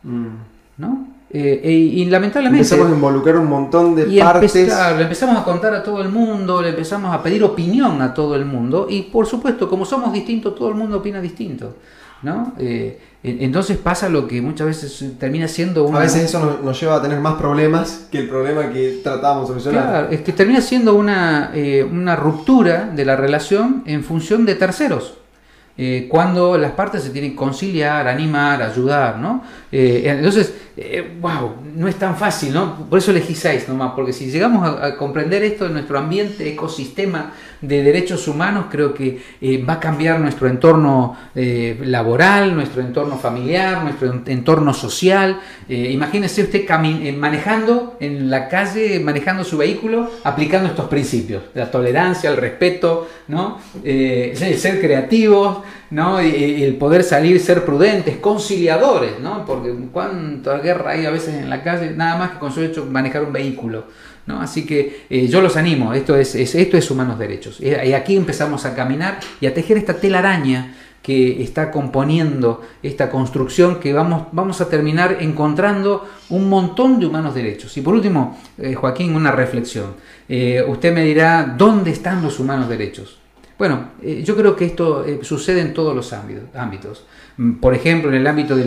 Mm. 0.03 0.27
¿No? 0.79 1.07
Eh, 1.33 1.71
y, 1.95 2.05
lamentablemente. 2.07 2.65
Empezamos 2.65 2.91
a 2.91 2.95
involucrar 2.97 3.37
un 3.37 3.49
montón 3.49 3.95
de 3.95 4.07
partes. 4.21 4.57
le 4.57 5.03
empezamos 5.03 5.37
a 5.37 5.45
contar 5.45 5.73
a 5.73 5.85
todo 5.85 6.03
el 6.03 6.09
mundo, 6.09 6.61
le 6.61 6.71
empezamos 6.71 7.15
a 7.15 7.23
pedir 7.23 7.45
opinión 7.45 8.03
a 8.03 8.13
todo 8.13 8.35
el 8.35 8.45
mundo. 8.45 8.89
Y 8.91 9.03
por 9.03 9.25
supuesto, 9.25 9.69
como 9.69 9.85
somos 9.85 10.13
distintos, 10.13 10.57
todo 10.57 10.69
el 10.69 10.75
mundo 10.75 10.97
opina 10.97 11.21
distinto. 11.21 11.77
¿No? 12.23 12.55
Entonces 13.23 13.77
pasa 13.77 14.09
lo 14.09 14.27
que 14.27 14.41
muchas 14.41 14.67
veces 14.67 15.19
termina 15.19 15.47
siendo 15.47 15.85
una... 15.85 15.99
A 15.99 16.03
veces 16.03 16.25
eso 16.25 16.61
nos, 16.63 16.81
lleva 16.81 16.97
a 16.97 17.03
tener 17.03 17.21
más 17.21 17.35
problemas 17.35 18.09
que 18.11 18.19
el 18.19 18.29
problema 18.31 18.71
que 18.71 19.01
tratábamos 19.03 19.43
de 19.43 19.49
solucionar. 19.49 19.89
Claro, 19.89 20.09
es 20.11 20.23
que 20.23 20.33
termina 20.33 20.63
siendo 20.63 20.95
una, 20.95 21.51
eh, 21.55 21.85
una 21.85 22.17
ruptura 22.17 22.87
de 22.87 23.05
la 23.05 23.17
relación 23.17 23.83
en 23.85 24.05
función 24.05 24.47
de 24.47 24.55
terceros. 24.55 25.20
Eh, 25.79 26.07
cuando 26.09 26.59
las 26.59 26.73
partes 26.73 27.03
se 27.03 27.11
tienen 27.11 27.31
que 27.31 27.37
conciliar, 27.37 28.07
animar, 28.07 28.63
ayudar, 28.63 29.19
¿no? 29.19 29.43
Eh, 29.73 30.03
entonces, 30.05 30.53
wow, 31.21 31.55
no 31.75 31.89
es 31.89 31.97
tan 31.97 32.17
fácil, 32.17 32.53
¿no? 32.53 32.89
Por 32.89 32.99
eso 32.99 33.11
elegí 33.11 33.35
seis 33.35 33.69
nomás, 33.69 33.93
porque 33.95 34.13
si 34.13 34.31
llegamos 34.31 34.67
a, 34.67 34.97
comprender 34.97 35.43
esto 35.43 35.67
en 35.67 35.75
nuestro 35.75 35.99
ambiente, 35.99 36.49
ecosistema 36.49 37.33
de 37.61 37.83
derechos 37.83 38.27
humanos, 38.29 38.67
creo 38.71 38.95
que 38.95 39.21
eh, 39.41 39.63
va 39.63 39.75
a 39.75 39.81
cambiar 39.81 40.21
nuestro 40.21 40.49
entorno 40.49 41.17
eh, 41.35 41.79
laboral, 41.85 42.55
nuestro 42.55 42.81
entorno 42.81 43.17
familiar, 43.19 43.83
nuestro 43.83 44.23
entorno 44.27 44.73
social. 44.73 45.41
Eh, 45.69 45.91
imagínese 45.93 46.43
usted 46.43 46.67
manejando 47.17 47.97
en 48.01 48.31
la 48.31 48.49
calle, 48.49 49.01
manejando 49.01 49.45
su 49.45 49.59
vehículo, 49.59 50.11
aplicando 50.25 50.69
estos 50.69 50.89
principios, 50.89 51.43
la 51.55 51.71
tolerancia, 51.71 52.31
el 52.31 52.37
respeto, 52.37 53.09
¿no? 53.29 53.59
el 53.85 54.59
ser 54.59 54.81
creativos, 54.81 55.59
¿no? 55.91 56.19
el 56.21 56.77
poder 56.77 57.03
salir, 57.03 57.41
ser 57.41 57.65
prudentes, 57.65 58.17
conciliadores, 58.19 59.21
¿no? 59.21 59.45
porque 59.45 59.75
cuánta 59.93 60.59
guerra 60.59 60.93
hay 60.93 61.07
a 61.07 61.11
veces 61.11 61.35
en 61.35 61.51
la 61.51 61.63
calle, 61.63 61.93
nada 61.93 62.17
más 62.19 62.31
que 62.33 62.39
con 62.39 62.53
su 62.53 62.63
hecho 62.63 62.87
manejar 62.87 63.25
un 63.25 63.33
vehículo. 63.33 63.85
Así 64.39 64.65
que 64.65 65.07
eh, 65.11 65.27
yo 65.27 65.41
los 65.41 65.57
animo, 65.57 65.93
esto 65.93 66.17
es, 66.17 66.35
esto 66.35 66.77
es 66.77 66.91
humanos 66.91 67.19
derechos. 67.19 67.61
Y 67.61 67.93
aquí 67.93 68.17
empezamos 68.17 68.65
a 68.65 68.75
caminar 68.75 69.19
y 69.41 69.47
a 69.47 69.55
tejer 69.55 69.77
esta 69.77 69.95
telaraña 69.95 70.75
que 71.03 71.43
está 71.43 71.71
componiendo 71.71 72.63
esta 72.83 73.11
construcción 73.11 73.81
que 73.81 73.93
vamos, 73.93 74.27
vamos 74.33 74.61
a 74.61 74.69
terminar 74.69 75.19
encontrando 75.21 76.07
un 76.29 76.49
montón 76.49 77.01
de 77.01 77.07
humanos 77.07 77.35
derechos. 77.35 77.77
Y 77.77 77.81
por 77.81 77.95
último, 77.95 78.39
eh, 78.59 78.75
Joaquín, 78.75 79.15
una 79.15 79.33
reflexión. 79.33 79.95
Eh, 80.29 80.63
usted 80.67 80.93
me 80.93 81.05
dirá, 81.05 81.55
¿dónde 81.57 81.91
están 81.91 82.23
los 82.23 82.39
humanos 82.39 82.69
derechos? 82.69 83.20
Bueno, 83.61 83.91
yo 84.25 84.35
creo 84.37 84.57
que 84.57 84.65
esto 84.65 85.05
sucede 85.21 85.61
en 85.61 85.75
todos 85.75 85.95
los 85.95 86.15
ámbitos. 86.15 87.05
Mm, 87.37 87.61
por 87.61 87.75
ejemplo, 87.75 88.09
en 88.09 88.17
el 88.17 88.27
ámbito 88.27 88.57
de, 88.57 88.65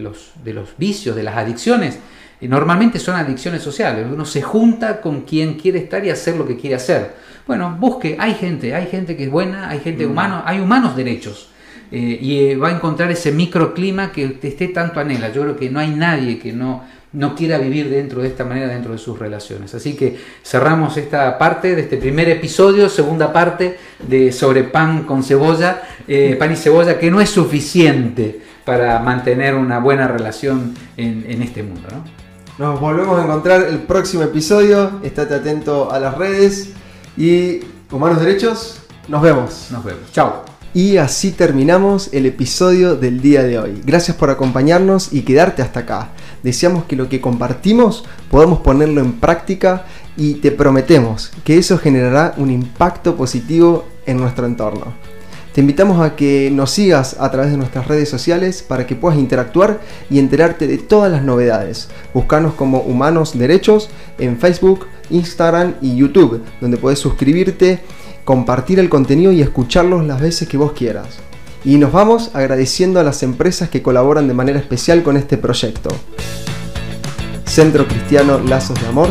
los, 0.00 0.30
de 0.44 0.54
los 0.54 0.68
vicios, 0.78 1.16
de 1.16 1.24
las 1.24 1.36
adicciones, 1.36 1.98
normalmente 2.40 3.00
son 3.00 3.16
adicciones 3.16 3.62
sociales. 3.62 4.06
Uno 4.08 4.24
se 4.24 4.42
junta 4.42 5.00
con 5.00 5.22
quien 5.22 5.54
quiere 5.54 5.80
estar 5.80 6.04
y 6.04 6.10
hacer 6.10 6.36
lo 6.36 6.46
que 6.46 6.56
quiere 6.56 6.76
hacer. 6.76 7.16
Bueno, 7.48 7.76
busque, 7.80 8.16
hay 8.20 8.34
gente, 8.34 8.76
hay 8.76 8.86
gente 8.86 9.16
que 9.16 9.24
es 9.24 9.30
buena, 9.30 9.68
hay 9.68 9.80
gente 9.80 10.06
mm. 10.06 10.10
humana, 10.12 10.44
hay 10.46 10.60
humanos 10.60 10.94
derechos. 10.94 11.48
Eh, 11.90 12.18
y 12.22 12.38
eh, 12.38 12.56
va 12.56 12.68
a 12.68 12.72
encontrar 12.76 13.10
ese 13.10 13.32
microclima 13.32 14.12
que 14.12 14.38
esté 14.40 14.68
tanto 14.68 15.00
anhela. 15.00 15.32
Yo 15.32 15.42
creo 15.42 15.56
que 15.56 15.68
no 15.68 15.80
hay 15.80 15.90
nadie 15.90 16.38
que 16.38 16.52
no, 16.52 16.84
no 17.12 17.34
quiera 17.34 17.58
vivir 17.58 17.88
dentro 17.88 18.22
de 18.22 18.28
esta 18.28 18.44
manera, 18.44 18.68
dentro 18.68 18.92
de 18.92 18.98
sus 18.98 19.18
relaciones. 19.18 19.74
Así 19.74 19.94
que 19.94 20.18
cerramos 20.44 20.96
esta 20.96 21.38
parte 21.38 21.74
de 21.74 21.82
este 21.82 21.96
primer 21.96 22.28
episodio, 22.28 22.88
segunda 22.88 23.32
parte 23.32 23.78
de 24.06 24.32
sobre 24.32 24.64
pan 24.64 25.04
con 25.04 25.22
cebolla, 25.22 25.82
eh, 26.06 26.36
pan 26.38 26.52
y 26.52 26.56
cebolla, 26.56 26.98
que 26.98 27.10
no 27.10 27.20
es 27.20 27.30
suficiente 27.30 28.40
para 28.64 28.98
mantener 28.98 29.54
una 29.54 29.78
buena 29.78 30.08
relación 30.08 30.74
en, 30.96 31.24
en 31.28 31.42
este 31.42 31.62
mundo. 31.62 31.88
¿no? 31.90 32.04
Nos 32.58 32.80
volvemos 32.80 33.18
a 33.20 33.24
encontrar 33.24 33.64
el 33.64 33.80
próximo 33.80 34.22
episodio. 34.22 35.00
Estate 35.02 35.34
atento 35.34 35.92
a 35.92 36.00
las 36.00 36.16
redes. 36.16 36.72
Y 37.16 37.60
Humanos 37.90 38.20
Derechos, 38.20 38.80
nos 39.08 39.20
vemos. 39.20 39.68
Nos 39.70 39.84
vemos. 39.84 40.10
Chao. 40.12 40.55
Y 40.76 40.98
así 40.98 41.30
terminamos 41.30 42.10
el 42.12 42.26
episodio 42.26 42.96
del 42.96 43.22
día 43.22 43.42
de 43.42 43.58
hoy. 43.58 43.80
Gracias 43.86 44.14
por 44.14 44.28
acompañarnos 44.28 45.10
y 45.10 45.22
quedarte 45.22 45.62
hasta 45.62 45.80
acá. 45.80 46.10
Deseamos 46.42 46.84
que 46.84 46.96
lo 46.96 47.08
que 47.08 47.22
compartimos 47.22 48.04
podamos 48.30 48.58
ponerlo 48.58 49.00
en 49.00 49.14
práctica 49.14 49.86
y 50.18 50.34
te 50.34 50.50
prometemos 50.50 51.30
que 51.44 51.56
eso 51.56 51.78
generará 51.78 52.34
un 52.36 52.50
impacto 52.50 53.16
positivo 53.16 53.86
en 54.04 54.18
nuestro 54.18 54.44
entorno. 54.44 54.92
Te 55.54 55.62
invitamos 55.62 55.98
a 56.02 56.14
que 56.14 56.50
nos 56.52 56.72
sigas 56.72 57.16
a 57.18 57.30
través 57.30 57.52
de 57.52 57.56
nuestras 57.56 57.88
redes 57.88 58.10
sociales 58.10 58.62
para 58.62 58.86
que 58.86 58.96
puedas 58.96 59.18
interactuar 59.18 59.80
y 60.10 60.18
enterarte 60.18 60.66
de 60.66 60.76
todas 60.76 61.10
las 61.10 61.22
novedades. 61.22 61.88
Buscanos 62.12 62.52
como 62.52 62.80
Humanos 62.80 63.38
Derechos 63.38 63.88
en 64.18 64.36
Facebook, 64.36 64.86
Instagram 65.08 65.76
y 65.80 65.96
YouTube, 65.96 66.42
donde 66.60 66.76
puedes 66.76 66.98
suscribirte, 66.98 67.80
compartir 68.26 68.80
el 68.80 68.88
contenido 68.88 69.30
y 69.30 69.40
escucharlos 69.40 70.04
las 70.04 70.20
veces 70.20 70.48
que 70.48 70.56
vos 70.56 70.72
quieras. 70.72 71.20
Y 71.64 71.78
nos 71.78 71.92
vamos 71.92 72.32
agradeciendo 72.34 72.98
a 72.98 73.04
las 73.04 73.22
empresas 73.22 73.70
que 73.70 73.82
colaboran 73.82 74.26
de 74.26 74.34
manera 74.34 74.58
especial 74.58 75.04
con 75.04 75.16
este 75.16 75.38
proyecto. 75.38 75.90
Centro 77.44 77.86
Cristiano 77.86 78.40
Lazos 78.40 78.80
de 78.80 78.88
Amor, 78.88 79.10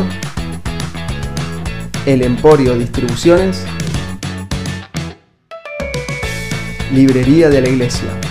El 2.04 2.20
Emporio 2.22 2.76
Distribuciones, 2.76 3.64
Librería 6.92 7.48
de 7.48 7.62
la 7.62 7.68
Iglesia. 7.70 8.25